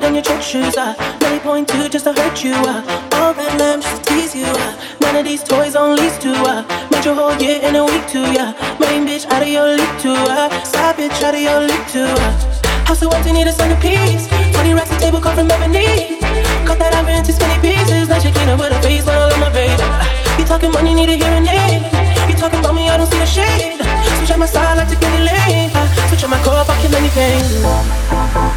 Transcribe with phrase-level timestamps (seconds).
[0.00, 0.76] than your church shoes.
[0.76, 2.54] Uh, Nelly point two just to hurt you.
[2.54, 2.82] Uh,
[3.14, 4.46] all red lamps just to tease you.
[4.46, 6.32] Uh, none of these toys on lease to.
[6.32, 8.24] Uh, made your whole year in a week too.
[8.32, 10.16] Yeah, main bitch out of your league too.
[10.16, 12.08] Uh, side bitch out of your league too.
[12.08, 14.26] Uh, house of empty need a centerpiece.
[14.52, 16.18] Twenty racks a table come from ebony.
[16.66, 18.08] Cut that ivory into skinny pieces.
[18.08, 19.50] Like Shakina with a face all on my.
[19.52, 21.59] Uh, you talking money, need a hearing aid.
[27.00, 28.49] Anything.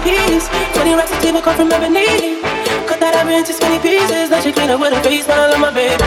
[0.00, 0.48] Centerpiece.
[0.74, 2.40] Twenty racks a table come from ebony.
[2.86, 4.30] Cut that ivory into skinny pieces.
[4.30, 6.04] Let you clean up with a face smile on my baby.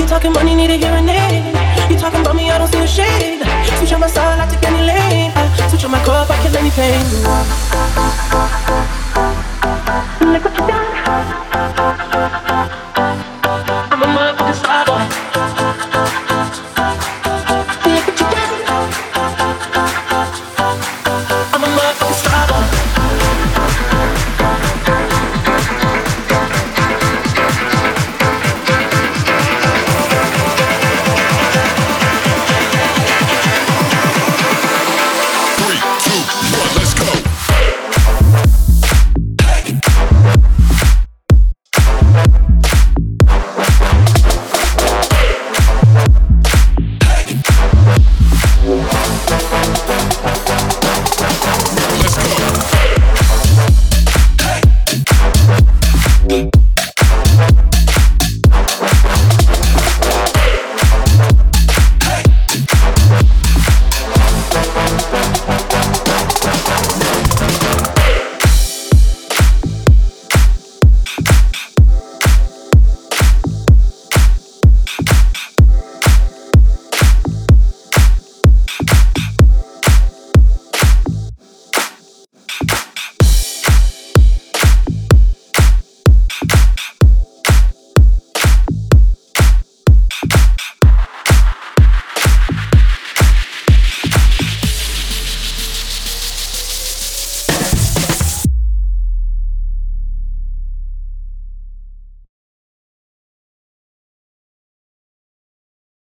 [0.00, 1.44] You talking money, need a hearing aid.
[1.90, 3.42] You talking about me, I don't see a shade.
[3.78, 5.32] Switch on my side, I take any lane.
[5.70, 7.19] Switch on my core, I kill any pain.